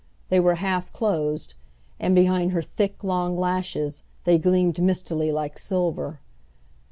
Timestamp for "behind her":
2.15-2.63